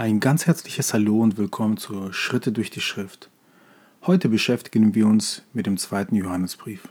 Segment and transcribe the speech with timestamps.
[0.00, 3.28] Ein ganz herzliches Hallo und willkommen zu Schritte durch die Schrift.
[4.06, 6.88] Heute beschäftigen wir uns mit dem zweiten Johannesbrief.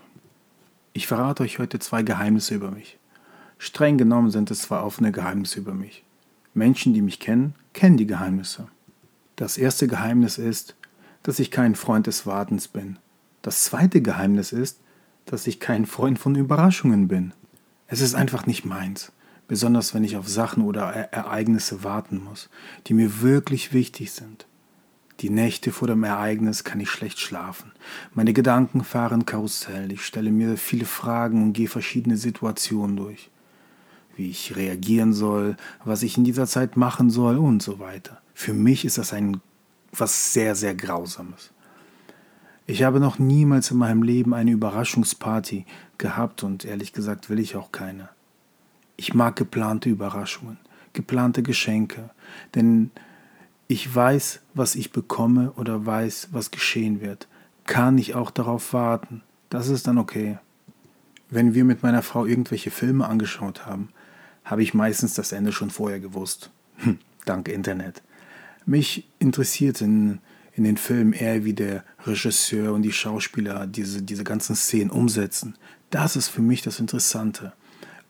[0.92, 3.00] Ich verrate euch heute zwei Geheimnisse über mich.
[3.58, 6.04] Streng genommen sind es zwei offene Geheimnisse über mich.
[6.54, 8.68] Menschen, die mich kennen, kennen die Geheimnisse.
[9.34, 10.76] Das erste Geheimnis ist,
[11.24, 12.96] dass ich kein Freund des Wartens bin.
[13.42, 14.78] Das zweite Geheimnis ist,
[15.26, 17.32] dass ich kein Freund von Überraschungen bin.
[17.88, 19.10] Es ist einfach nicht meins
[19.50, 22.48] besonders wenn ich auf Sachen oder Ereignisse warten muss,
[22.86, 24.46] die mir wirklich wichtig sind.
[25.18, 27.72] Die Nächte vor dem Ereignis kann ich schlecht schlafen.
[28.14, 29.90] Meine Gedanken fahren Karussell.
[29.90, 33.28] Ich stelle mir viele Fragen und gehe verschiedene Situationen durch.
[34.14, 38.22] Wie ich reagieren soll, was ich in dieser Zeit machen soll und so weiter.
[38.34, 39.40] Für mich ist das ein
[39.90, 41.50] was sehr, sehr Grausames.
[42.68, 45.66] Ich habe noch niemals in meinem Leben eine Überraschungsparty
[45.98, 48.10] gehabt und ehrlich gesagt will ich auch keine.
[49.00, 50.58] Ich mag geplante Überraschungen,
[50.92, 52.10] geplante Geschenke,
[52.54, 52.90] denn
[53.66, 57.26] ich weiß, was ich bekomme oder weiß, was geschehen wird.
[57.64, 59.22] Kann ich auch darauf warten?
[59.48, 60.38] Das ist dann okay.
[61.30, 63.88] Wenn wir mit meiner Frau irgendwelche Filme angeschaut haben,
[64.44, 66.50] habe ich meistens das Ende schon vorher gewusst.
[66.76, 68.02] Hm, dank Internet.
[68.66, 70.18] Mich interessiert in,
[70.52, 75.56] in den Filmen eher, wie der Regisseur und die Schauspieler diese, diese ganzen Szenen umsetzen.
[75.88, 77.54] Das ist für mich das Interessante.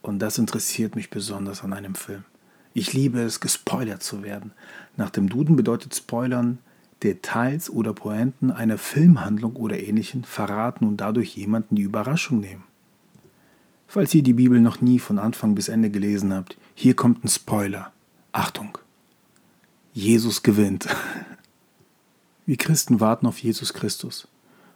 [0.03, 2.25] Und das interessiert mich besonders an einem Film.
[2.73, 4.53] Ich liebe es, gespoilert zu werden.
[4.97, 6.59] Nach dem Duden bedeutet Spoilern
[7.03, 12.65] Details oder Pointen einer Filmhandlung oder ähnlichen verraten und dadurch jemanden die Überraschung nehmen.
[13.89, 17.29] Falls ihr die Bibel noch nie von Anfang bis Ende gelesen habt, hier kommt ein
[17.29, 17.93] Spoiler.
[18.33, 18.79] Achtung!
[19.93, 20.87] Jesus gewinnt.
[22.47, 24.27] Wir Christen warten auf Jesus Christus.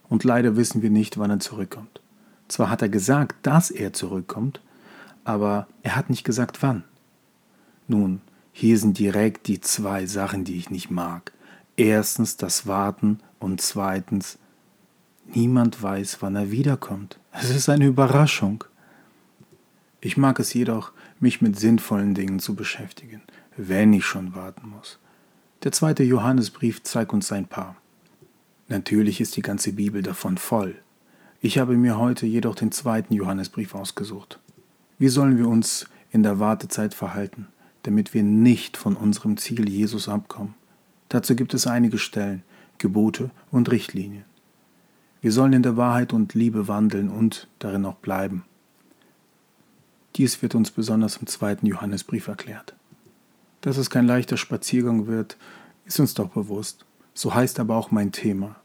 [0.08, 2.00] Und leider wissen wir nicht, wann er zurückkommt.
[2.46, 4.60] Zwar hat er gesagt, dass er zurückkommt,
[5.24, 6.84] aber er hat nicht gesagt wann.
[7.88, 8.20] Nun,
[8.52, 11.32] hier sind direkt die zwei Sachen, die ich nicht mag.
[11.76, 14.38] Erstens das Warten und zweitens,
[15.26, 17.18] niemand weiß, wann er wiederkommt.
[17.32, 18.64] Es ist eine Überraschung.
[20.00, 23.22] Ich mag es jedoch, mich mit sinnvollen Dingen zu beschäftigen,
[23.56, 24.98] wenn ich schon warten muss.
[25.64, 27.76] Der zweite Johannesbrief zeigt uns ein paar.
[28.68, 30.76] Natürlich ist die ganze Bibel davon voll.
[31.40, 34.38] Ich habe mir heute jedoch den zweiten Johannesbrief ausgesucht.
[34.98, 37.48] Wie sollen wir uns in der Wartezeit verhalten,
[37.82, 40.54] damit wir nicht von unserem Ziel Jesus abkommen?
[41.08, 42.42] Dazu gibt es einige Stellen,
[42.78, 44.24] Gebote und Richtlinien.
[45.20, 48.44] Wir sollen in der Wahrheit und Liebe wandeln und darin auch bleiben.
[50.16, 52.76] Dies wird uns besonders im zweiten Johannesbrief erklärt.
[53.62, 55.36] Dass es kein leichter Spaziergang wird,
[55.86, 56.84] ist uns doch bewusst.
[57.14, 58.56] So heißt aber auch mein Thema.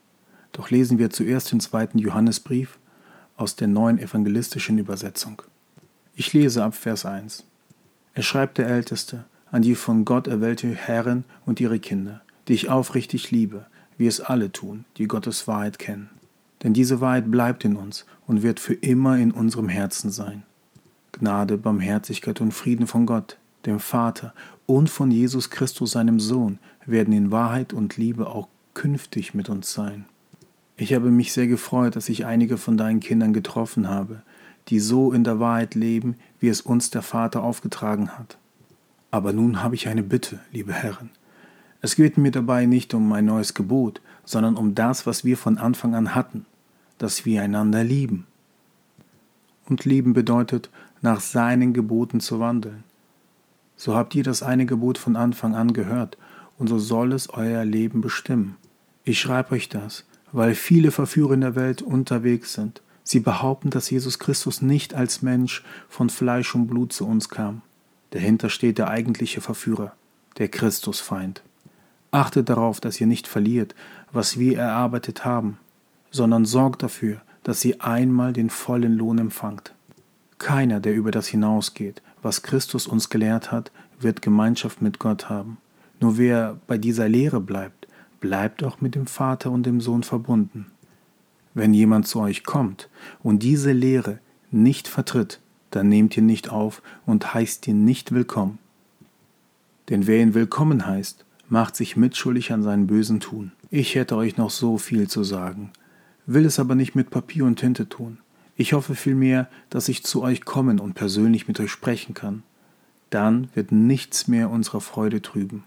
[0.51, 2.77] Doch lesen wir zuerst den zweiten Johannesbrief
[3.35, 5.41] aus der neuen evangelistischen Übersetzung.
[6.19, 7.45] Ich lese ab Vers 1.
[8.13, 12.19] Er schreibt der Älteste an die von Gott erwählte Herren und ihre Kinder,
[12.49, 16.09] die ich aufrichtig liebe, wie es alle tun, die Gottes Wahrheit kennen.
[16.61, 20.43] Denn diese Wahrheit bleibt in uns und wird für immer in unserem Herzen sein.
[21.13, 24.33] Gnade, Barmherzigkeit und Frieden von Gott, dem Vater
[24.65, 29.71] und von Jesus Christus, seinem Sohn, werden in Wahrheit und Liebe auch künftig mit uns
[29.71, 30.03] sein.
[30.75, 34.21] Ich habe mich sehr gefreut, dass ich einige von deinen Kindern getroffen habe,
[34.69, 38.37] die so in der Wahrheit leben, wie es uns der Vater aufgetragen hat.
[39.11, 41.09] Aber nun habe ich eine Bitte, liebe Herren.
[41.81, 45.57] Es geht mir dabei nicht um ein neues Gebot, sondern um das, was wir von
[45.57, 46.45] Anfang an hatten,
[46.97, 48.27] dass wir einander lieben.
[49.65, 50.69] Und lieben bedeutet,
[51.01, 52.83] nach seinen Geboten zu wandeln.
[53.77, 56.17] So habt ihr das eine Gebot von Anfang an gehört,
[56.57, 58.57] und so soll es euer Leben bestimmen.
[59.05, 62.81] Ich schreibe euch das, weil viele Verführer in der Welt unterwegs sind
[63.11, 67.63] Sie behaupten, dass Jesus Christus nicht als Mensch von Fleisch und Blut zu uns kam.
[68.11, 69.93] Dahinter steht der eigentliche Verführer,
[70.37, 71.41] der Christusfeind.
[72.11, 73.73] Achtet darauf, dass ihr nicht verliert,
[74.11, 75.57] was wir erarbeitet haben,
[76.11, 79.73] sondern sorgt dafür, dass ihr einmal den vollen Lohn empfangt.
[80.37, 85.57] Keiner, der über das hinausgeht, was Christus uns gelehrt hat, wird Gemeinschaft mit Gott haben.
[85.99, 87.87] Nur wer bei dieser Lehre bleibt,
[88.19, 90.67] bleibt auch mit dem Vater und dem Sohn verbunden.
[91.53, 92.89] Wenn jemand zu euch kommt
[93.23, 94.19] und diese Lehre
[94.51, 95.39] nicht vertritt,
[95.71, 98.59] dann nehmt ihr nicht auf und heißt ihn nicht willkommen.
[99.89, 103.51] Denn wer ihn willkommen heißt, macht sich mitschuldig an seinen bösen Tun.
[103.71, 105.71] Ich hätte euch noch so viel zu sagen,
[106.25, 108.19] will es aber nicht mit Papier und Tinte tun.
[108.55, 112.43] Ich hoffe vielmehr, dass ich zu euch kommen und persönlich mit euch sprechen kann.
[113.09, 115.63] Dann wird nichts mehr unserer Freude trüben.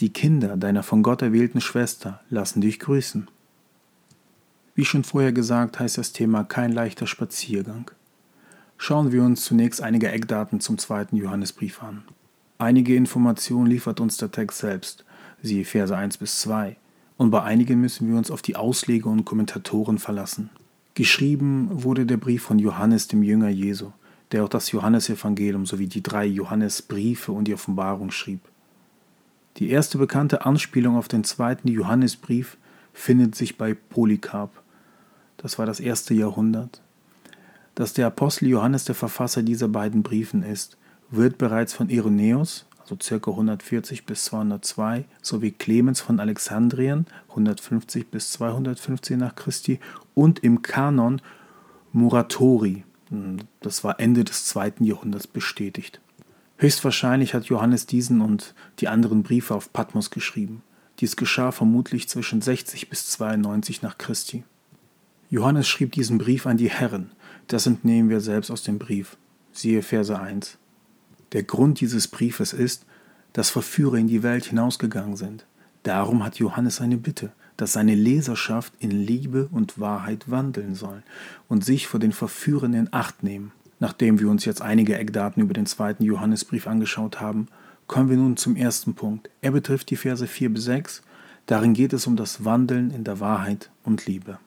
[0.00, 3.28] Die Kinder deiner von Gott erwählten Schwester lassen dich grüßen.
[4.74, 7.90] Wie schon vorher gesagt, heißt das Thema kein leichter Spaziergang.
[8.78, 12.04] Schauen wir uns zunächst einige Eckdaten zum zweiten Johannesbrief an.
[12.56, 15.04] Einige Informationen liefert uns der Text selbst,
[15.42, 16.76] siehe Verse 1 bis 2,
[17.18, 20.48] und bei einigen müssen wir uns auf die Ausleger und Kommentatoren verlassen.
[20.94, 23.92] Geschrieben wurde der Brief von Johannes, dem Jünger Jesu,
[24.30, 28.40] der auch das Johannesevangelium sowie die drei Johannesbriefe und die Offenbarung schrieb.
[29.58, 32.56] Die erste bekannte Anspielung auf den zweiten Johannesbrief
[32.92, 34.61] findet sich bei Polycarp.
[35.42, 36.80] Das war das erste Jahrhundert.
[37.74, 40.76] Dass der Apostel Johannes der Verfasser dieser beiden Briefen ist,
[41.10, 43.30] wird bereits von Irenäus, also ca.
[43.30, 49.80] 140 bis 202, sowie Clemens von Alexandrien 150 bis 215 nach Christi
[50.14, 51.20] und im Kanon
[51.92, 52.84] Muratori,
[53.60, 56.00] das war Ende des zweiten Jahrhunderts bestätigt.
[56.56, 60.62] Höchstwahrscheinlich hat Johannes diesen und die anderen Briefe auf Patmos geschrieben.
[61.00, 64.44] Dies geschah vermutlich zwischen 60 bis 92 nach Christi.
[65.32, 67.10] Johannes schrieb diesen Brief an die Herren.
[67.46, 69.16] Das entnehmen wir selbst aus dem Brief.
[69.50, 70.58] Siehe Verse 1.
[71.32, 72.84] Der Grund dieses Briefes ist,
[73.32, 75.46] dass Verführer in die Welt hinausgegangen sind.
[75.84, 81.02] Darum hat Johannes eine Bitte, dass seine Leserschaft in Liebe und Wahrheit wandeln soll
[81.48, 83.52] und sich vor den Verführern in Acht nehmen.
[83.80, 87.48] Nachdem wir uns jetzt einige Eckdaten über den zweiten Johannesbrief angeschaut haben,
[87.86, 89.30] kommen wir nun zum ersten Punkt.
[89.40, 91.00] Er betrifft die Verse 4 bis 6.
[91.46, 94.38] Darin geht es um das Wandeln in der Wahrheit und Liebe.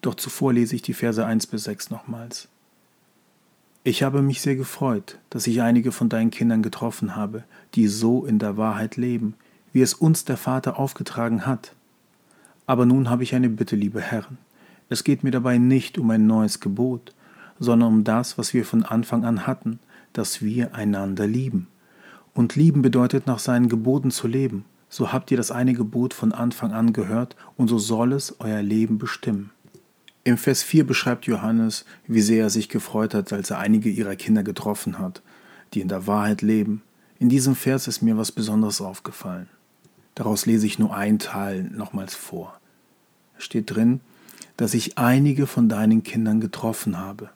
[0.00, 2.48] Doch zuvor lese ich die Verse 1 bis 6 nochmals.
[3.84, 8.26] Ich habe mich sehr gefreut, dass ich einige von deinen Kindern getroffen habe, die so
[8.26, 9.34] in der Wahrheit leben,
[9.72, 11.74] wie es uns der Vater aufgetragen hat.
[12.66, 14.38] Aber nun habe ich eine Bitte, liebe Herren.
[14.88, 17.14] Es geht mir dabei nicht um ein neues Gebot,
[17.58, 19.78] sondern um das, was wir von Anfang an hatten,
[20.12, 21.68] dass wir einander lieben.
[22.34, 24.64] Und lieben bedeutet nach seinen Geboten zu leben.
[24.88, 28.62] So habt ihr das eine Gebot von Anfang an gehört, und so soll es euer
[28.62, 29.50] Leben bestimmen.
[30.28, 34.14] Im Vers 4 beschreibt Johannes, wie sehr er sich gefreut hat, als er einige ihrer
[34.14, 35.22] Kinder getroffen hat,
[35.72, 36.82] die in der Wahrheit leben.
[37.18, 39.48] In diesem Vers ist mir was Besonderes aufgefallen.
[40.14, 42.60] Daraus lese ich nur einen Teil nochmals vor.
[43.38, 44.00] Es steht drin,
[44.58, 47.30] dass ich einige von deinen Kindern getroffen habe.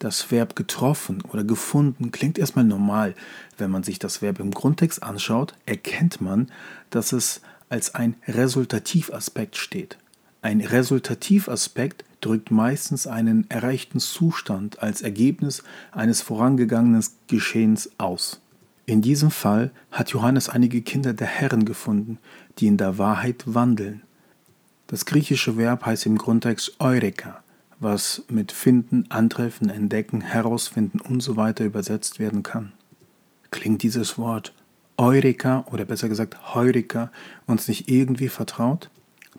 [0.00, 3.14] Das Verb getroffen oder gefunden klingt erstmal normal.
[3.56, 6.50] Wenn man sich das Verb im Grundtext anschaut, erkennt man,
[6.90, 9.96] dass es als ein Resultativaspekt steht.
[10.40, 18.40] Ein Resultativaspekt drückt meistens einen erreichten Zustand als Ergebnis eines vorangegangenen Geschehens aus.
[18.86, 22.18] In diesem Fall hat Johannes einige Kinder der Herren gefunden,
[22.58, 24.02] die in der Wahrheit wandeln.
[24.86, 27.42] Das griechische Verb heißt im Grundtext Eureka,
[27.78, 31.52] was mit finden, antreffen, entdecken, herausfinden usw.
[31.56, 32.72] So übersetzt werden kann.
[33.50, 34.52] Klingt dieses Wort
[34.96, 37.10] Eureka oder besser gesagt Heureka
[37.46, 38.90] uns nicht irgendwie vertraut?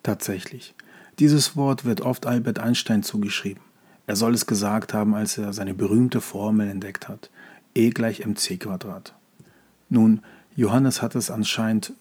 [0.01, 0.73] Tatsächlich.
[1.19, 3.61] Dieses Wort wird oft Albert Einstein zugeschrieben.
[4.07, 7.29] Er soll es gesagt haben, als er seine berühmte Formel entdeckt hat.
[7.75, 9.13] E gleich mc Quadrat.
[9.89, 10.21] Nun,
[10.55, 11.93] Johannes hat es anscheinend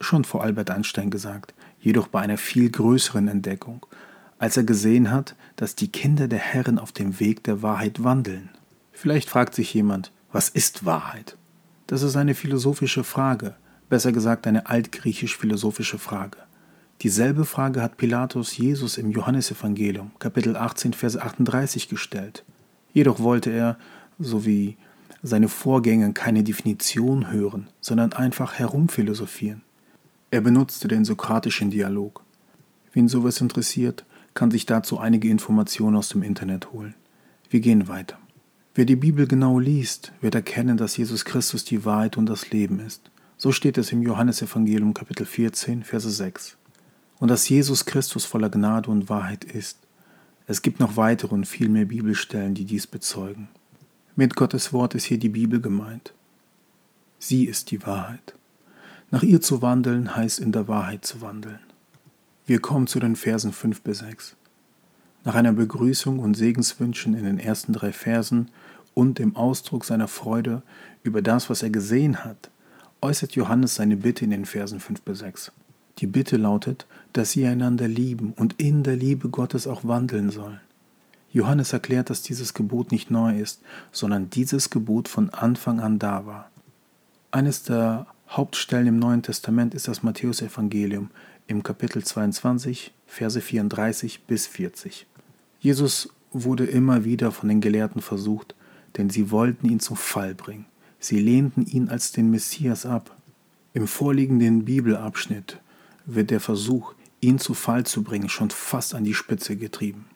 [0.00, 3.86] schon vor Albert Einstein gesagt, jedoch bei einer viel größeren Entdeckung,
[4.38, 8.50] als er gesehen hat, dass die Kinder der Herren auf dem Weg der Wahrheit wandeln.
[8.92, 11.36] Vielleicht fragt sich jemand, was ist Wahrheit?
[11.86, 13.54] Das ist eine philosophische Frage,
[13.88, 16.38] besser gesagt eine altgriechisch-philosophische Frage.
[17.04, 22.46] Dieselbe Frage hat Pilatus Jesus im Johannesevangelium, Kapitel 18, Vers 38 gestellt.
[22.94, 23.76] Jedoch wollte er,
[24.18, 24.78] so wie
[25.22, 29.60] seine Vorgänger keine Definition hören, sondern einfach herumphilosophieren.
[30.30, 32.24] Er benutzte den sokratischen Dialog.
[32.94, 36.94] Wen sowas interessiert, kann sich dazu einige Informationen aus dem Internet holen.
[37.50, 38.16] Wir gehen weiter.
[38.74, 42.80] Wer die Bibel genau liest, wird erkennen, dass Jesus Christus die Wahrheit und das Leben
[42.80, 43.10] ist.
[43.36, 46.56] So steht es im Johannesevangelium Kapitel 14, Verse 6.
[47.24, 49.78] Und dass Jesus Christus voller Gnade und Wahrheit ist.
[50.46, 53.48] Es gibt noch weitere und viel mehr Bibelstellen, die dies bezeugen.
[54.14, 56.12] Mit Gottes Wort ist hier die Bibel gemeint.
[57.18, 58.34] Sie ist die Wahrheit.
[59.10, 61.60] Nach ihr zu wandeln heißt in der Wahrheit zu wandeln.
[62.44, 64.36] Wir kommen zu den Versen 5 bis 6.
[65.24, 68.50] Nach einer Begrüßung und Segenswünschen in den ersten drei Versen
[68.92, 70.60] und dem Ausdruck seiner Freude
[71.02, 72.50] über das, was er gesehen hat,
[73.00, 75.52] äußert Johannes seine Bitte in den Versen 5 bis 6.
[75.98, 80.60] Die Bitte lautet, dass sie einander lieben und in der Liebe Gottes auch wandeln sollen.
[81.32, 83.60] Johannes erklärt, dass dieses Gebot nicht neu ist,
[83.90, 86.50] sondern dieses Gebot von Anfang an da war.
[87.32, 91.10] Eines der Hauptstellen im Neuen Testament ist das Matthäusevangelium
[91.46, 95.06] im Kapitel 22, Verse 34 bis 40.
[95.60, 98.54] Jesus wurde immer wieder von den Gelehrten versucht,
[98.96, 100.66] denn sie wollten ihn zum Fall bringen.
[100.98, 103.16] Sie lehnten ihn als den Messias ab.
[103.72, 105.60] Im vorliegenden Bibelabschnitt
[106.06, 110.06] wird der Versuch, ihn zu Fall zu bringen, schon fast an die Spitze getrieben.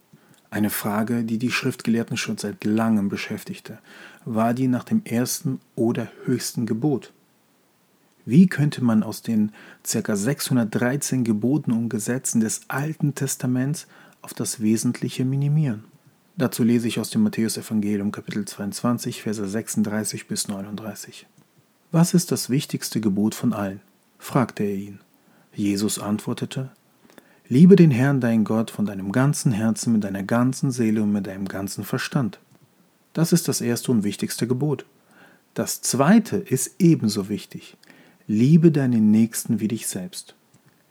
[0.50, 3.78] Eine Frage, die die Schriftgelehrten schon seit langem beschäftigte,
[4.24, 7.12] war die nach dem ersten oder höchsten Gebot.
[8.24, 9.52] Wie könnte man aus den
[9.90, 10.16] ca.
[10.16, 13.86] 613 Geboten und Gesetzen des Alten Testaments
[14.20, 15.84] auf das Wesentliche minimieren?
[16.36, 21.26] Dazu lese ich aus dem Matthäusevangelium Kapitel 22, Verse 36 bis 39.
[21.90, 23.80] Was ist das wichtigste Gebot von allen?
[24.18, 25.00] fragte er ihn.
[25.58, 26.70] Jesus antwortete,
[27.48, 31.26] Liebe den Herrn dein Gott von deinem ganzen Herzen, mit deiner ganzen Seele und mit
[31.26, 32.38] deinem ganzen Verstand.
[33.12, 34.86] Das ist das erste und wichtigste Gebot.
[35.54, 37.76] Das zweite ist ebenso wichtig.
[38.28, 40.36] Liebe deinen Nächsten wie dich selbst.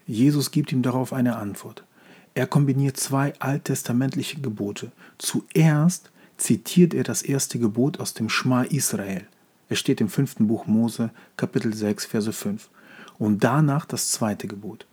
[0.06, 1.86] Jesus gibt ihm darauf eine Antwort.
[2.34, 4.92] Er kombiniert zwei alttestamentliche Gebote.
[5.18, 9.28] Zuerst zitiert er das erste Gebot aus dem Schma Israel.
[9.70, 12.70] Es steht im fünften Buch Mose, Kapitel 6, Verse 5.
[13.20, 14.86] Und danach das zweite Gebot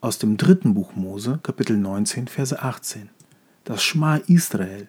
[0.00, 3.08] aus dem dritten Buch Mose, Kapitel 19, Verse 18.
[3.64, 4.88] Das Schma Israel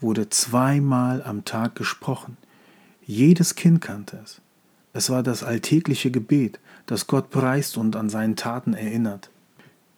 [0.00, 2.36] wurde zweimal am Tag gesprochen.
[3.04, 4.40] Jedes Kind kannte es.
[4.92, 9.30] Es war das alltägliche Gebet, das Gott preist und an seinen Taten erinnert.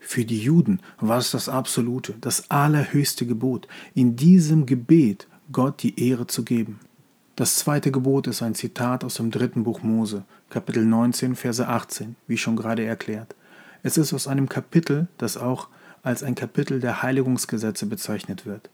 [0.01, 6.09] Für die Juden war es das absolute, das allerhöchste Gebot, in diesem Gebet Gott die
[6.09, 6.81] Ehre zu geben.
[7.39, 12.17] Das zweite Gebot ist ein Zitat aus dem dritten Buch Mose, Kapitel 19, Verse 18,
[12.27, 13.37] wie schon gerade erklärt.
[13.85, 15.69] Es ist aus einem Kapitel, das auch
[16.03, 18.71] als ein Kapitel der Heiligungsgesetze bezeichnet wird.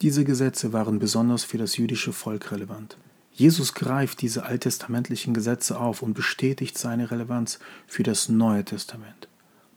[0.00, 2.98] Diese Gesetze waren besonders für das jüdische Volk relevant.
[3.32, 7.58] Jesus greift diese alttestamentlichen Gesetze auf und bestätigt seine Relevanz
[7.88, 9.26] für das Neue Testament.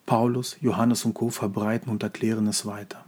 [0.05, 1.31] Paulus, Johannes und Co.
[1.31, 3.03] verbreiten und erklären es weiter.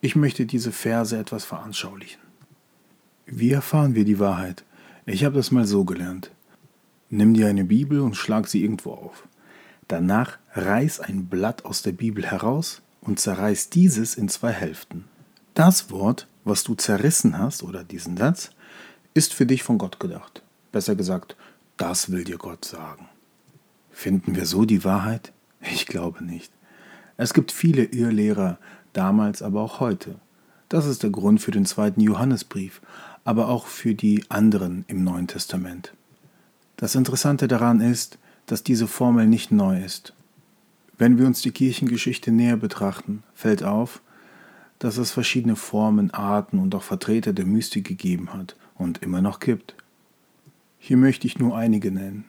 [0.00, 2.29] Ich möchte diese Verse etwas veranschaulichen.
[3.32, 4.64] Wie erfahren wir die Wahrheit?
[5.06, 6.32] Ich habe das mal so gelernt.
[7.10, 9.28] Nimm dir eine Bibel und schlag sie irgendwo auf.
[9.86, 15.04] Danach reiß ein Blatt aus der Bibel heraus und zerreiß dieses in zwei Hälften.
[15.54, 18.50] Das Wort, was du zerrissen hast, oder diesen Satz,
[19.14, 20.42] ist für dich von Gott gedacht.
[20.72, 21.36] Besser gesagt,
[21.76, 23.08] das will dir Gott sagen.
[23.92, 25.32] Finden wir so die Wahrheit?
[25.60, 26.52] Ich glaube nicht.
[27.16, 28.58] Es gibt viele Irrlehrer,
[28.92, 30.16] damals, aber auch heute.
[30.70, 32.80] Das ist der Grund für den zweiten Johannesbrief,
[33.24, 35.92] aber auch für die anderen im Neuen Testament.
[36.76, 40.14] Das Interessante daran ist, dass diese Formel nicht neu ist.
[40.98, 44.00] Wenn wir uns die Kirchengeschichte näher betrachten, fällt auf,
[44.78, 49.40] dass es verschiedene Formen, Arten und auch Vertreter der Mystik gegeben hat und immer noch
[49.40, 49.74] gibt.
[50.78, 52.24] Hier möchte ich nur einige nennen.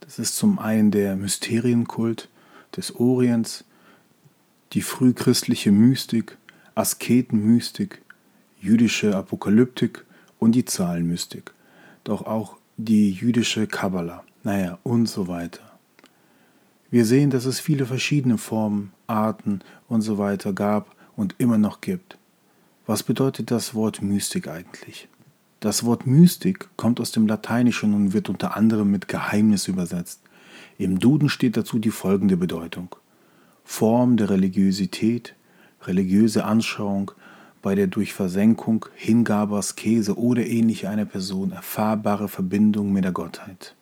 [0.00, 2.28] Das ist zum einen der Mysterienkult
[2.76, 3.64] des Orients,
[4.72, 6.38] die frühchristliche Mystik,
[6.74, 8.00] Asketenmystik,
[8.60, 10.04] jüdische Apokalyptik
[10.38, 11.52] und die Zahlenmystik,
[12.04, 15.62] doch auch die jüdische Kabbala naja, und so weiter.
[16.90, 21.80] Wir sehen, dass es viele verschiedene Formen, Arten und so weiter gab und immer noch
[21.80, 22.18] gibt.
[22.86, 25.08] Was bedeutet das Wort Mystik eigentlich?
[25.60, 30.22] Das Wort Mystik kommt aus dem Lateinischen und wird unter anderem mit Geheimnis übersetzt.
[30.78, 32.96] Im Duden steht dazu die folgende Bedeutung.
[33.62, 35.34] Form der Religiosität,
[35.82, 37.12] religiöse Anschauung,
[37.62, 43.74] bei der durch Versenkung, Hingabe, Askese oder ähnliche einer Person erfahrbare Verbindung mit der Gottheit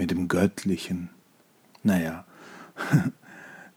[0.00, 1.10] mit dem Göttlichen.
[1.82, 2.24] Naja,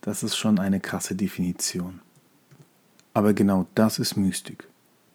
[0.00, 2.00] das ist schon eine krasse Definition.
[3.12, 4.66] Aber genau das ist Mystik.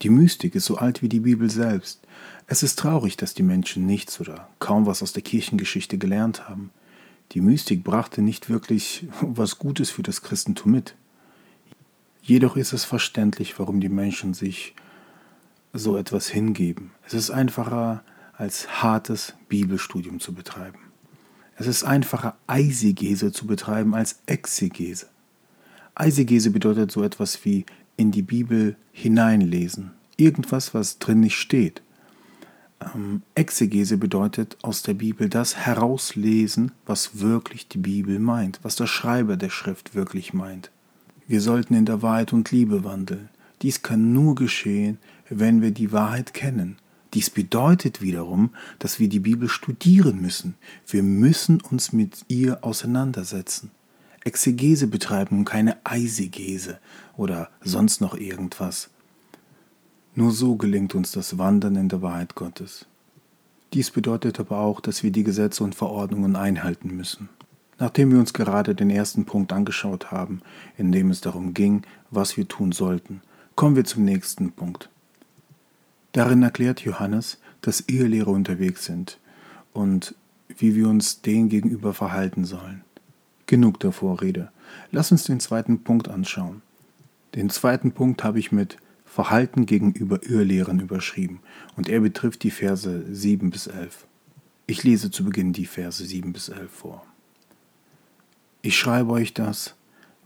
[0.03, 2.00] Die Mystik ist so alt wie die Bibel selbst.
[2.45, 6.69] Es ist traurig, dass die Menschen nichts oder kaum was aus der Kirchengeschichte gelernt haben.
[7.31, 10.95] Die Mystik brachte nicht wirklich was Gutes für das Christentum mit.
[12.21, 14.75] Jedoch ist es verständlich, warum die Menschen sich
[15.73, 16.91] so etwas hingeben.
[17.05, 20.79] Es ist einfacher, als hartes Bibelstudium zu betreiben.
[21.55, 25.07] Es ist einfacher, Eisegese zu betreiben als Exegese.
[25.93, 27.65] Eisegese bedeutet so etwas wie
[27.97, 29.91] in die Bibel hineinlesen.
[30.15, 31.81] Irgendwas, was drin nicht steht.
[32.95, 38.88] Ähm, Exegese bedeutet aus der Bibel das herauslesen, was wirklich die Bibel meint, was der
[38.88, 40.71] Schreiber der Schrift wirklich meint.
[41.29, 43.29] Wir sollten in der Wahrheit und Liebe wandeln.
[43.62, 44.98] Dies kann nur geschehen,
[45.29, 46.75] wenn wir die Wahrheit kennen
[47.13, 50.55] dies bedeutet wiederum, dass wir die Bibel studieren müssen.
[50.88, 53.71] Wir müssen uns mit ihr auseinandersetzen.
[54.24, 56.79] Exegese betreiben und keine Eisegese
[57.17, 58.89] oder sonst noch irgendwas.
[60.13, 62.86] Nur so gelingt uns das Wandern in der Wahrheit Gottes.
[63.74, 67.29] Dies bedeutet aber auch, dass wir die Gesetze und Verordnungen einhalten müssen.
[67.79, 70.41] Nachdem wir uns gerade den ersten Punkt angeschaut haben,
[70.77, 73.21] in dem es darum ging, was wir tun sollten,
[73.55, 74.89] kommen wir zum nächsten Punkt.
[76.12, 79.17] Darin erklärt Johannes, dass Ehelehrer unterwegs sind
[79.74, 80.15] und
[80.48, 82.83] wie wir uns denen gegenüber verhalten sollen.
[83.45, 84.51] Genug der Vorrede.
[84.91, 86.62] Lass uns den zweiten Punkt anschauen.
[87.36, 91.39] Den zweiten Punkt habe ich mit Verhalten gegenüber Irrlehrern überschrieben
[91.75, 94.05] und er betrifft die Verse 7 bis 11.
[94.67, 97.09] Ich lese zu Beginn die Verse 7 bis 11 vor.
[98.62, 99.75] Ich schreibe euch das,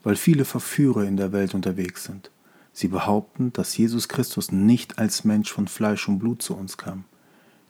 [0.03, 2.31] weil viele Verführer in der Welt unterwegs sind.
[2.71, 7.03] Sie behaupten, dass Jesus Christus nicht als Mensch von Fleisch und Blut zu uns kam.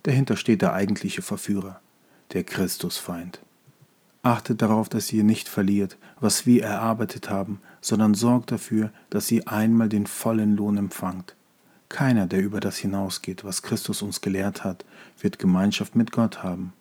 [0.03, 1.81] Dahinter steht der eigentliche Verführer,
[2.31, 3.41] der Christusfeind.
[4.21, 9.49] Achtet darauf, dass ihr nicht verliert, was wir erarbeitet haben, sondern sorgt dafür, dass ihr
[9.49, 11.35] einmal den vollen Lohn empfangt.
[11.89, 14.85] Keiner, der über das hinausgeht, was Christus uns gelehrt hat,
[15.19, 16.71] wird Gemeinschaft mit Gott haben.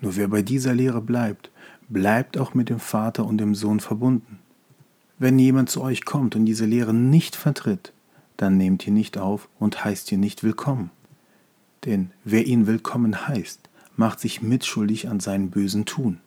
[0.00, 1.50] Nur wer bei dieser Lehre bleibt,
[1.90, 4.38] bleibt auch mit dem Vater und dem Sohn verbunden.
[5.18, 7.92] Wenn jemand zu euch kommt und diese Lehre nicht vertritt,
[8.38, 10.90] dann nehmt ihr nicht auf und heißt ihr nicht willkommen.
[11.84, 13.60] Denn wer ihn willkommen heißt,
[13.96, 16.20] macht sich mitschuldig an seinen bösen Tun.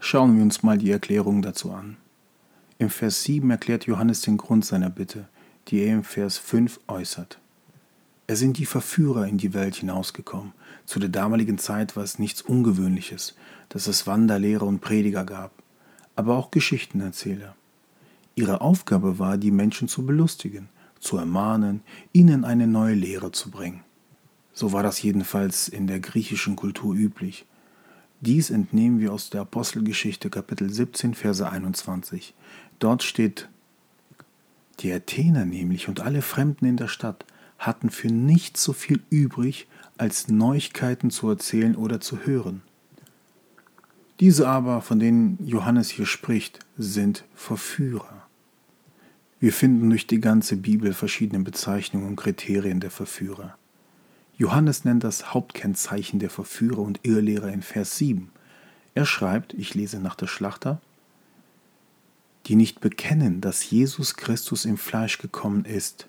[0.00, 1.96] Schauen wir uns mal die Erklärung dazu an.
[2.78, 5.28] Im Vers 7 erklärt Johannes den Grund seiner Bitte,
[5.68, 7.38] die er im Vers 5 äußert.
[8.26, 10.52] Es sind die Verführer in die Welt hinausgekommen.
[10.86, 13.34] Zu der damaligen Zeit war es nichts Ungewöhnliches,
[13.68, 15.52] dass es Wanderlehrer und Prediger gab,
[16.16, 17.54] aber auch Geschichtenerzähler.
[18.34, 20.68] Ihre Aufgabe war, die Menschen zu belustigen,
[21.00, 23.84] zu ermahnen, ihnen eine neue Lehre zu bringen.
[24.54, 27.44] So war das jedenfalls in der griechischen Kultur üblich.
[28.20, 32.34] Dies entnehmen wir aus der Apostelgeschichte Kapitel 17, Verse 21.
[32.78, 33.50] Dort steht,
[34.80, 37.26] die Athener nämlich und alle Fremden in der Stadt
[37.66, 39.66] hatten für nichts so viel übrig,
[39.96, 42.62] als Neuigkeiten zu erzählen oder zu hören.
[44.20, 48.26] Diese aber, von denen Johannes hier spricht, sind Verführer.
[49.40, 53.56] Wir finden durch die ganze Bibel verschiedene Bezeichnungen und Kriterien der Verführer.
[54.36, 58.30] Johannes nennt das Hauptkennzeichen der Verführer und Irrlehrer in Vers 7.
[58.94, 60.80] Er schreibt, ich lese nach der Schlachter,
[62.46, 66.08] die nicht bekennen, dass Jesus Christus im Fleisch gekommen ist.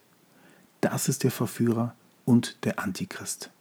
[0.82, 3.52] Das ist der Verführer und der Antichrist.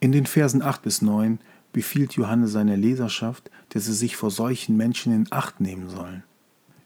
[0.00, 1.38] In den Versen 8 bis 9
[1.72, 6.22] befiehlt Johannes seiner Leserschaft, dass sie sich vor solchen Menschen in Acht nehmen sollen.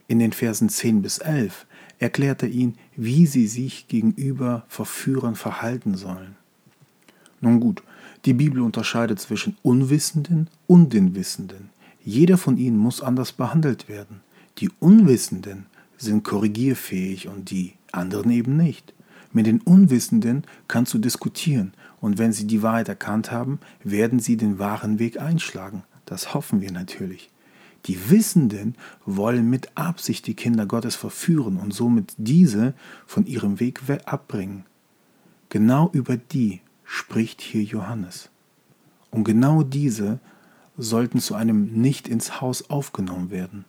[0.08, 1.66] In den Versen 10 bis 11
[1.98, 6.36] erklärt er ihnen, wie sie sich gegenüber Verführern verhalten sollen.
[7.40, 7.82] Nun gut,
[8.24, 11.70] die Bibel unterscheidet zwischen Unwissenden und den Wissenden.
[12.04, 14.20] Jeder von ihnen muss anders behandelt werden.
[14.58, 18.94] Die Unwissenden sind korrigierfähig und die anderen eben nicht.
[19.36, 24.38] Mit den Unwissenden kannst du diskutieren und wenn sie die Wahrheit erkannt haben, werden sie
[24.38, 25.82] den wahren Weg einschlagen.
[26.06, 27.28] Das hoffen wir natürlich.
[27.84, 32.72] Die Wissenden wollen mit Absicht die Kinder Gottes verführen und somit diese
[33.06, 34.64] von ihrem Weg abbringen.
[35.50, 38.30] Genau über die spricht hier Johannes.
[39.10, 40.18] Und genau diese
[40.78, 43.66] sollten zu einem nicht ins Haus aufgenommen werden.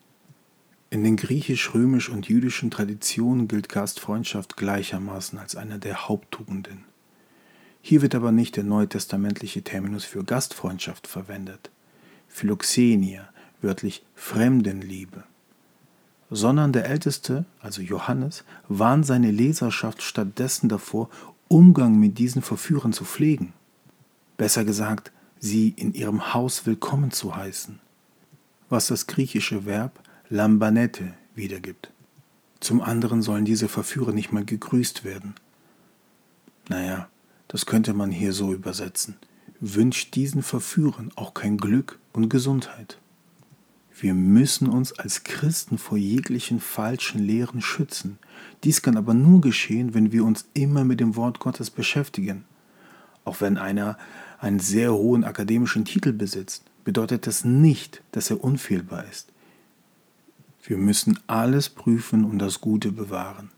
[0.90, 6.86] In den griechisch, römisch und jüdischen Traditionen gilt Gastfreundschaft gleichermaßen als einer der Haupttugenden.
[7.82, 11.72] Hier wird aber nicht der neutestamentliche Terminus für Gastfreundschaft verwendet.
[12.30, 13.28] Philoxenia,
[13.62, 15.24] wörtlich Fremdenliebe.
[16.30, 21.10] Sondern der Älteste, also Johannes, warnt seine Leserschaft stattdessen davor,
[21.50, 23.54] Umgang mit diesen Verführern zu pflegen.
[24.38, 27.80] Besser gesagt, sie in ihrem Haus willkommen zu heißen,
[28.70, 31.92] was das griechische Verb lambanete wiedergibt.
[32.60, 35.36] Zum anderen sollen diese Verführer nicht mal gegrüßt werden.
[36.70, 37.08] Naja,
[37.48, 39.16] das könnte man hier so übersetzen.
[39.60, 42.98] Wünscht diesen Verführern auch kein Glück und Gesundheit.
[44.00, 48.20] Wir müssen uns als Christen vor jeglichen falschen Lehren schützen.
[48.64, 52.44] Dies kann aber nur geschehen, wenn wir uns immer mit dem Wort Gottes beschäftigen.
[53.24, 53.98] Auch wenn einer
[54.40, 59.32] einen sehr hohen akademischen Titel besitzt, bedeutet das nicht, dass er unfehlbar ist.
[60.68, 63.52] Wir müssen alles prüfen und das Gute bewahren.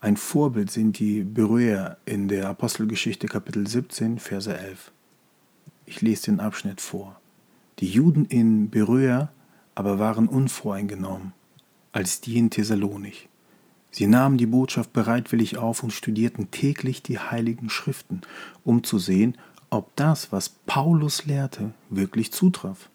[0.00, 4.90] Ein Vorbild sind die Beröer in der Apostelgeschichte Kapitel 17, Verse 11.
[5.86, 7.20] Ich lese den Abschnitt vor.
[7.78, 9.30] Die Juden in Beröa
[9.76, 11.32] aber waren unvoreingenommen
[11.92, 13.28] als die in Thessalonich.
[13.92, 18.22] Sie nahmen die Botschaft bereitwillig auf und studierten täglich die heiligen Schriften,
[18.64, 19.38] um zu sehen,
[19.70, 22.88] ob das, was Paulus lehrte, wirklich zutraf.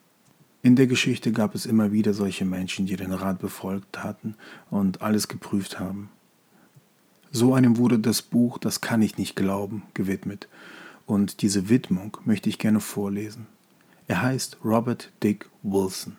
[0.68, 4.36] In der Geschichte gab es immer wieder solche Menschen, die den Rat befolgt hatten
[4.70, 6.10] und alles geprüft haben.
[7.32, 10.50] So einem wurde das Buch Das kann ich nicht glauben gewidmet,
[11.06, 13.48] und diese Widmung möchte ich gerne vorlesen.
[14.08, 16.18] Er heißt Robert Dick Wilson.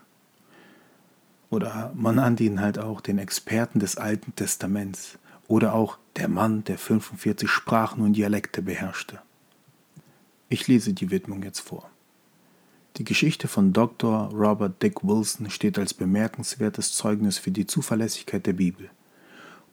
[1.50, 6.64] Oder man nannte ihn halt auch den Experten des Alten Testaments oder auch der Mann,
[6.64, 9.20] der 45 Sprachen und Dialekte beherrschte.
[10.48, 11.90] Ich lese die Widmung jetzt vor.
[12.96, 14.30] Die Geschichte von Dr.
[14.32, 18.90] Robert Dick Wilson steht als bemerkenswertes Zeugnis für die Zuverlässigkeit der Bibel.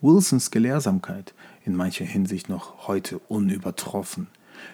[0.01, 4.27] Wilsons Gelehrsamkeit, in mancher Hinsicht noch heute unübertroffen,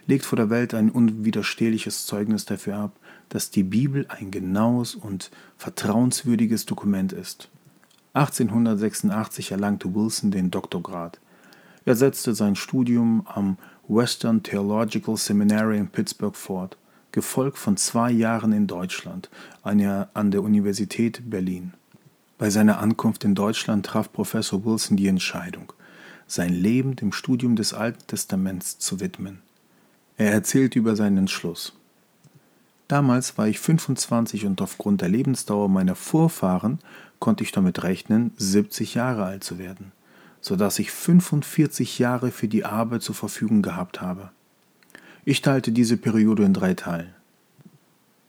[0.08, 2.92] legt vor der Welt ein unwiderstehliches Zeugnis dafür ab,
[3.30, 7.50] dass die Bibel ein genaues und vertrauenswürdiges Dokument ist.
[8.14, 11.20] 1886 erlangte Wilson den Doktorgrad.
[11.86, 16.78] Er setzte sein Studium am Western Theological Seminary in Pittsburgh fort,
[17.12, 19.30] gefolgt von zwei Jahren in Deutschland,
[19.64, 21.74] einer an der Universität Berlin.
[22.38, 25.74] Bei seiner Ankunft in Deutschland traf Professor Wilson die Entscheidung,
[26.28, 29.40] sein Leben dem Studium des Alten Testaments zu widmen.
[30.18, 31.74] Er erzählt über seinen Entschluss.
[32.88, 36.80] Damals war ich 25 und aufgrund der Lebensdauer meiner Vorfahren
[37.20, 39.94] konnte ich damit rechnen, 70 Jahre alt zu werden,
[40.42, 44.32] sodass ich 45 Jahre für die Arbeit zur Verfügung gehabt habe.
[45.24, 47.14] Ich teilte diese Periode in drei Teilen.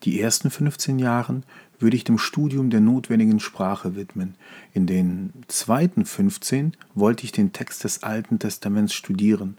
[0.03, 1.43] Die ersten 15 Jahre
[1.79, 4.35] würde ich dem Studium der notwendigen Sprache widmen.
[4.75, 9.57] In den zweiten 15 wollte ich den Text des Alten Testaments studieren.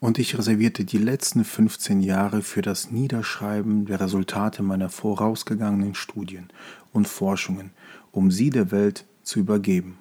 [0.00, 6.48] Und ich reservierte die letzten 15 Jahre für das Niederschreiben der Resultate meiner vorausgegangenen Studien
[6.92, 7.70] und Forschungen,
[8.12, 9.98] um sie der Welt zu übergeben.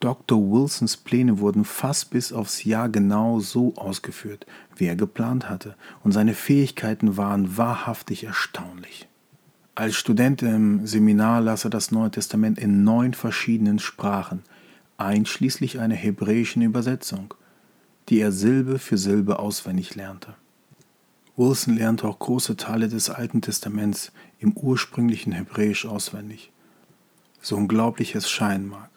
[0.00, 0.50] Dr.
[0.50, 6.12] Wilsons Pläne wurden fast bis aufs Jahr genau so ausgeführt, wie er geplant hatte, und
[6.12, 9.08] seine Fähigkeiten waren wahrhaftig erstaunlich.
[9.74, 14.42] Als Student im Seminar las er das Neue Testament in neun verschiedenen Sprachen,
[14.96, 17.34] einschließlich einer hebräischen Übersetzung,
[18.08, 20.34] die er Silbe für Silbe auswendig lernte.
[21.36, 26.52] Wilson lernte auch große Teile des Alten Testaments im ursprünglichen Hebräisch auswendig.
[27.40, 28.90] So unglaublich es scheinen mag.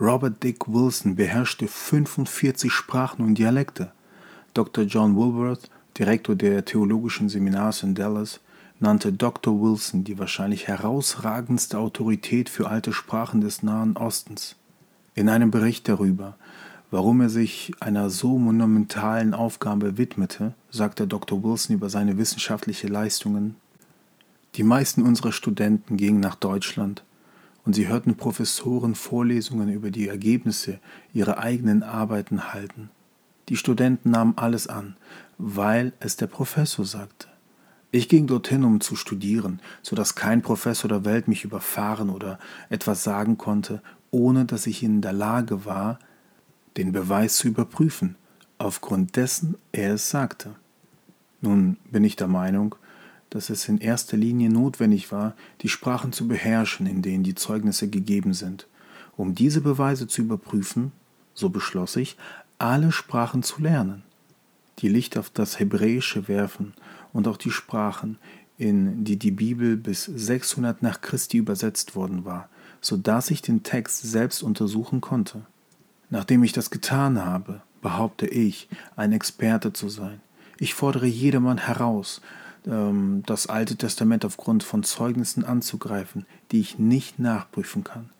[0.00, 3.92] Robert Dick Wilson beherrschte 45 Sprachen und Dialekte.
[4.54, 4.84] Dr.
[4.84, 8.40] John Woolworth, Direktor der Theologischen Seminars in Dallas,
[8.78, 9.60] nannte Dr.
[9.60, 14.56] Wilson die wahrscheinlich herausragendste Autorität für alte Sprachen des Nahen Ostens.
[15.14, 16.36] In einem Bericht darüber,
[16.90, 21.44] warum er sich einer so monumentalen Aufgabe widmete, sagte Dr.
[21.44, 23.56] Wilson über seine wissenschaftliche Leistungen
[24.54, 27.04] Die meisten unserer Studenten gingen nach Deutschland
[27.64, 30.78] und sie hörten Professoren Vorlesungen über die Ergebnisse
[31.12, 32.90] ihrer eigenen Arbeiten halten.
[33.48, 34.96] Die Studenten nahmen alles an,
[35.38, 37.28] weil es der Professor sagte.
[37.92, 42.38] Ich ging dorthin, um zu studieren, so dass kein Professor der Welt mich überfahren oder
[42.68, 45.98] etwas sagen konnte, ohne dass ich in der Lage war,
[46.76, 48.14] den Beweis zu überprüfen,
[48.58, 50.54] aufgrund dessen er es sagte.
[51.40, 52.76] Nun bin ich der Meinung,
[53.30, 57.88] dass es in erster Linie notwendig war, die Sprachen zu beherrschen, in denen die Zeugnisse
[57.88, 58.66] gegeben sind.
[59.16, 60.92] Um diese Beweise zu überprüfen,
[61.34, 62.16] so beschloss ich,
[62.58, 64.02] alle Sprachen zu lernen,
[64.80, 66.74] die Licht auf das Hebräische werfen
[67.12, 68.18] und auch die Sprachen,
[68.58, 72.48] in die die Bibel bis 600 nach Christi übersetzt worden war,
[72.80, 75.42] so dass ich den Text selbst untersuchen konnte.
[76.10, 80.20] Nachdem ich das getan habe, behaupte ich, ein Experte zu sein.
[80.58, 82.20] Ich fordere jedermann heraus,
[82.66, 88.10] ähm, das Alte Testament aufgrund von Zeugnissen anzugreifen, die ich nicht nachprüfen kann.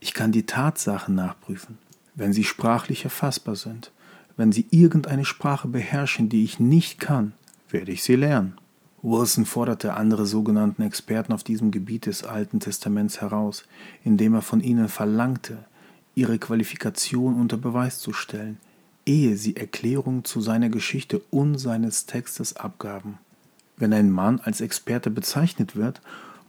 [0.00, 1.78] Ich kann die Tatsachen nachprüfen,
[2.14, 3.92] wenn sie sprachlich erfassbar sind.
[4.36, 7.32] Wenn sie irgendeine Sprache beherrschen, die ich nicht kann,
[7.70, 8.58] werde ich sie lernen.
[9.02, 13.64] Wilson forderte andere sogenannten Experten auf diesem Gebiet des Alten Testaments heraus,
[14.04, 15.58] indem er von ihnen verlangte,
[16.14, 18.58] ihre Qualifikation unter Beweis zu stellen,
[19.04, 23.18] ehe sie Erklärungen zu seiner Geschichte und seines Textes abgaben.
[23.76, 26.00] Wenn ein Mann als Experte bezeichnet wird,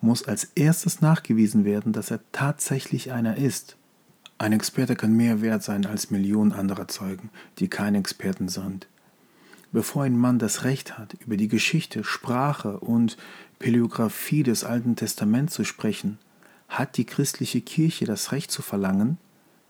[0.02, 3.76] muss als erstes nachgewiesen werden, dass er tatsächlich einer ist.
[4.38, 8.88] Ein Experte kann mehr wert sein als Millionen anderer Zeugen, die keine Experten sind.
[9.72, 13.18] Bevor ein Mann das Recht hat, über die Geschichte, Sprache und
[13.60, 16.20] Paleographie des Alten Testaments zu sprechen,
[16.70, 19.18] hat die christliche Kirche das Recht zu verlangen,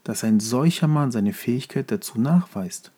[0.04, 2.92] dass ein solcher Mann seine Fähigkeit dazu nachweist.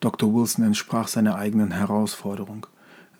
[0.00, 0.34] Dr.
[0.34, 2.66] Wilson entsprach seiner eigenen Herausforderung.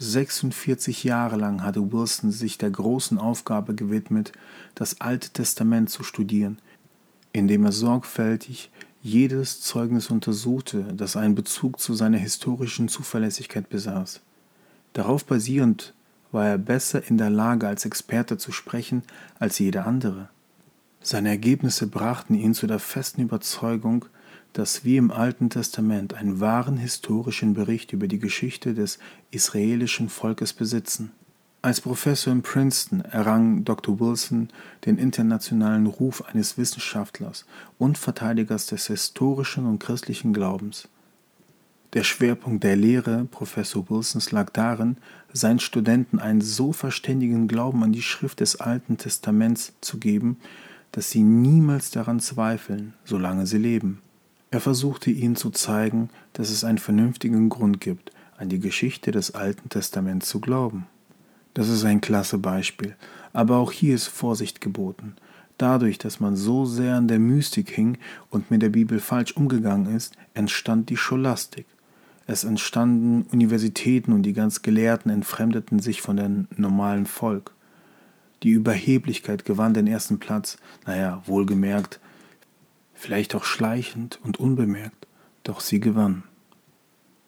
[0.03, 4.33] 46 Jahre lang hatte Wilson sich der großen Aufgabe gewidmet,
[4.75, 6.59] das Alte Testament zu studieren,
[7.33, 14.21] indem er sorgfältig jedes Zeugnis untersuchte, das einen Bezug zu seiner historischen Zuverlässigkeit besaß.
[14.93, 15.95] Darauf basierend
[16.33, 19.03] war er besser in der Lage, als Experte zu sprechen
[19.39, 20.29] als jeder andere.
[21.01, 24.07] Seine Ergebnisse brachten ihn zu der festen Überzeugung,
[24.53, 28.99] dass wir im Alten Testament einen wahren historischen Bericht über die Geschichte des
[29.31, 31.13] israelischen Volkes besitzen.
[31.65, 34.01] Als Professor in Princeton errang Dr.
[34.01, 34.49] Wilson
[34.85, 37.47] den internationalen Ruf eines Wissenschaftlers
[37.79, 40.89] und Verteidigers des historischen und christlichen Glaubens.
[41.93, 44.97] Der Schwerpunkt der Lehre Professor Wilsons lag darin,
[45.33, 50.39] seinen Studenten einen so verständigen Glauben an die Schrift des Alten Testaments zu geben,
[50.91, 54.01] dass sie niemals daran zweifeln, solange sie leben.
[54.53, 59.35] Er versuchte ihnen zu zeigen, dass es einen vernünftigen Grund gibt, an die Geschichte des
[59.35, 60.87] Alten Testaments zu glauben.
[61.55, 62.95] Das ist ein klasse Beispiel,
[63.33, 65.17] aber auch hier ist Vorsicht geboten.
[65.57, 67.97] Dadurch, dass man so sehr an der Mystik hing
[68.29, 71.65] und mit der Bibel falsch umgegangen ist, entstand die Scholastik.
[72.27, 77.53] Es entstanden Universitäten und die ganz Gelehrten entfremdeten sich von dem normalen Volk.
[78.43, 82.01] Die Überheblichkeit gewann den ersten Platz, naja, wohlgemerkt,
[83.03, 85.09] vielleicht auch schleichend und unbemerkt,
[85.43, 86.23] doch sie gewann.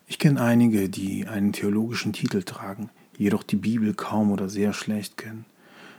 [0.07, 5.17] Ich kenne einige, die einen theologischen Titel tragen, jedoch die Bibel kaum oder sehr schlecht
[5.17, 5.47] kennen.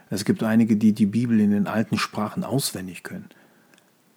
[0.10, 3.28] Es gibt einige, die die Bibel in den alten Sprachen auswendig können.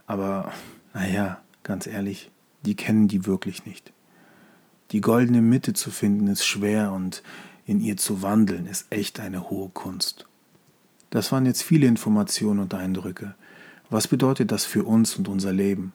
[0.07, 0.53] Aber,
[0.95, 2.31] naja, ganz ehrlich,
[2.65, 3.93] die kennen die wirklich nicht.
[4.93, 7.23] Die goldene Mitte zu finden ist schwer und
[7.67, 10.27] in ihr zu wandeln ist echt eine hohe Kunst.
[11.11, 13.35] Das waren jetzt viele Informationen und Eindrücke.
[13.91, 15.93] Was bedeutet das für uns und unser Leben?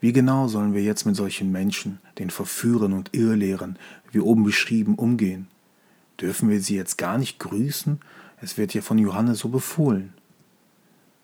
[0.00, 3.78] Wie genau sollen wir jetzt mit solchen Menschen, den Verführern und Irrlehrern,
[4.12, 5.48] wie oben beschrieben, umgehen?
[6.20, 8.00] Dürfen wir sie jetzt gar nicht grüßen?
[8.40, 10.12] Es wird ja von Johannes so befohlen.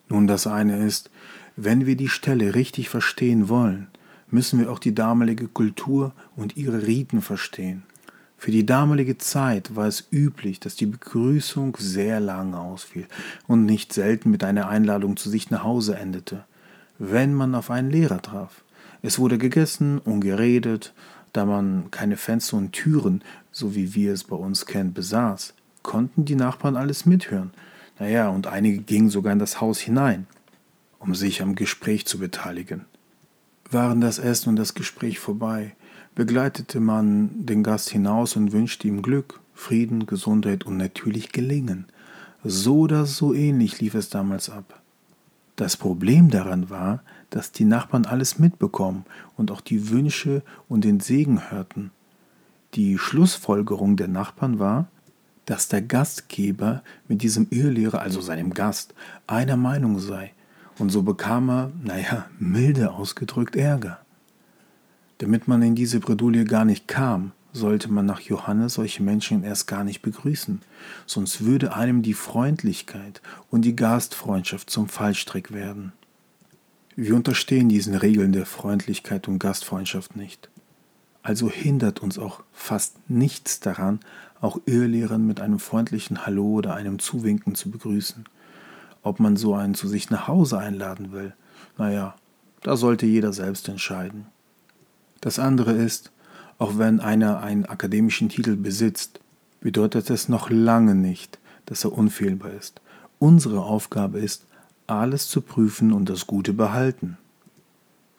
[0.09, 1.11] Nun, das eine ist,
[1.55, 3.87] wenn wir die Stelle richtig verstehen wollen,
[4.31, 7.85] müssen wir auch die damalige Kultur und ihre Riten verstehen.
[8.40, 13.07] Für die damalige Zeit war es üblich, dass die Begrüßung sehr lange ausfiel
[13.46, 16.46] und nicht selten mit einer Einladung zu sich nach Hause endete,
[16.98, 18.64] wenn man auf einen Lehrer traf.
[19.03, 20.94] Es wurde gegessen und geredet,
[21.35, 23.22] da man keine Fenster und Türen,
[23.53, 27.50] so wie wir es bei uns kennen, besaß, konnten die Nachbarn alles mithören.
[27.98, 30.26] Naja, und einige gingen sogar in das Haus hinein,
[30.98, 32.87] um sich am Gespräch zu beteiligen.
[33.70, 35.76] Waren das Essen und das Gespräch vorbei,
[36.14, 41.87] begleitete man den Gast hinaus und wünschte ihm Glück, Frieden, Gesundheit und natürlich Gelingen.
[42.42, 44.81] So oder so ähnlich lief es damals ab.
[45.57, 49.05] Das Problem daran war, dass die Nachbarn alles mitbekommen
[49.37, 51.90] und auch die Wünsche und den Segen hörten.
[52.75, 54.88] Die Schlussfolgerung der Nachbarn war,
[55.44, 58.94] dass der Gastgeber mit diesem Irrlehrer, also seinem Gast,
[59.27, 60.33] einer Meinung sei
[60.79, 63.99] und so bekam er, naja, milde ausgedrückt Ärger.
[65.20, 69.66] Damit man in diese Bredouille gar nicht kam, sollte man nach Johannes solche Menschen erst
[69.66, 70.62] gar nicht begrüßen,
[71.04, 75.92] sonst würde einem die Freundlichkeit und die Gastfreundschaft zum Fallstrick werden.
[76.96, 80.48] Wir unterstehen diesen Regeln der Freundlichkeit und Gastfreundschaft nicht.
[81.22, 84.00] Also hindert uns auch fast nichts daran,
[84.40, 88.24] auch Irrlehrern mit einem freundlichen Hallo oder einem Zuwinken zu begrüßen.
[89.02, 91.35] Ob man so einen zu sich nach Hause einladen will,
[91.76, 92.14] naja,
[92.62, 94.24] da sollte jeder selbst entscheiden.
[95.20, 96.12] Das andere ist,
[96.59, 99.20] auch wenn einer einen akademischen Titel besitzt,
[99.61, 102.80] bedeutet es noch lange nicht, dass er unfehlbar ist.
[103.18, 104.46] Unsere Aufgabe ist,
[104.87, 107.16] alles zu prüfen und das Gute behalten.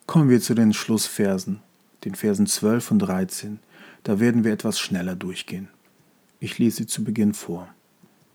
[0.05, 1.59] Kommen wir zu den Schlussversen,
[2.05, 3.59] den Versen 12 und 13.
[4.03, 5.67] Da werden wir etwas schneller durchgehen.
[6.39, 7.67] Ich lese sie zu Beginn vor.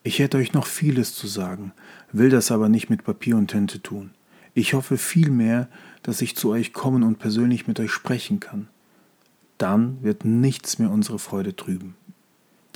[0.03, 1.73] Ich hätte euch noch vieles zu sagen,
[2.13, 4.11] will das aber nicht mit Papier und Tinte tun.
[4.59, 5.69] Ich hoffe vielmehr,
[6.03, 8.69] dass ich zu euch kommen und persönlich mit euch sprechen kann.
[9.59, 11.95] Dann wird nichts mehr unsere Freude trüben.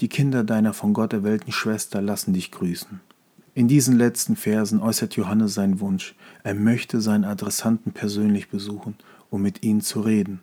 [0.01, 3.01] Die Kinder deiner von Gott erwählten Schwester lassen dich grüßen.
[3.55, 8.97] In diesen letzten Versen äußert Johannes seinen Wunsch, er möchte seinen Adressanten persönlich besuchen,
[9.31, 10.41] um mit ihnen zu reden.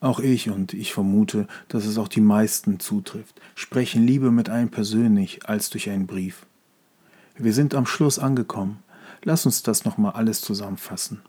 [0.00, 4.70] Auch ich, und ich vermute, dass es auch die meisten zutrifft, sprechen lieber mit einem
[4.70, 6.44] persönlich als durch einen Brief.
[7.38, 8.80] Wir sind am Schluss angekommen.
[9.24, 11.22] Lass uns das nochmal alles zusammenfassen.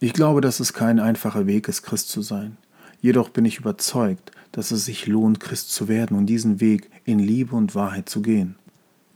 [0.00, 2.56] Ich glaube, dass es kein einfacher Weg ist, Christ zu sein.
[3.00, 7.18] Jedoch bin ich überzeugt, dass es sich lohnt, Christ zu werden und diesen Weg in
[7.18, 8.56] Liebe und Wahrheit zu gehen.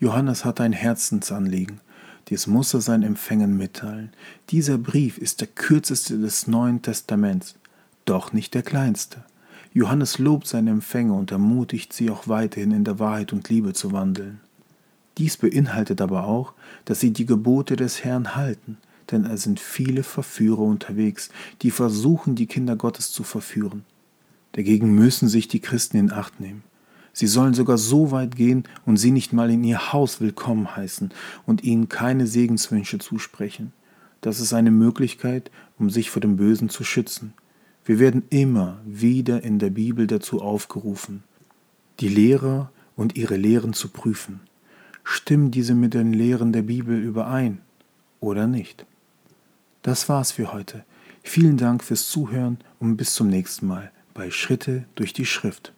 [0.00, 1.80] Johannes hat ein Herzensanliegen.
[2.28, 4.10] Dies muss er seinen Empfängern mitteilen.
[4.50, 7.56] Dieser Brief ist der kürzeste des Neuen Testaments
[8.04, 9.24] doch nicht der kleinste.
[9.72, 13.92] Johannes lobt seine Empfänger und ermutigt sie auch weiterhin in der Wahrheit und Liebe zu
[13.92, 14.40] wandeln.
[15.18, 18.78] Dies beinhaltet aber auch, dass sie die Gebote des Herrn halten,
[19.10, 23.84] denn es sind viele Verführer unterwegs, die versuchen, die Kinder Gottes zu verführen.
[24.52, 26.62] Dagegen müssen sich die Christen in Acht nehmen.
[27.14, 31.10] Sie sollen sogar so weit gehen und sie nicht mal in ihr Haus willkommen heißen
[31.44, 33.72] und ihnen keine Segenswünsche zusprechen.
[34.22, 37.34] Das ist eine Möglichkeit, um sich vor dem Bösen zu schützen.
[37.84, 41.24] Wir werden immer wieder in der Bibel dazu aufgerufen,
[42.00, 44.40] die Lehrer und ihre Lehren zu prüfen.
[45.04, 47.60] Stimmen diese mit den Lehren der Bibel überein
[48.20, 48.86] oder nicht?
[49.82, 50.84] Das war's für heute.
[51.22, 55.72] Vielen Dank fürs Zuhören und bis zum nächsten Mal bei Schritte durch die Schrift.